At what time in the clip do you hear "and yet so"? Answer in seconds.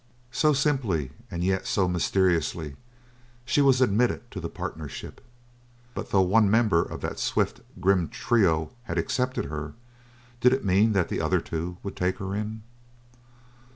1.29-1.87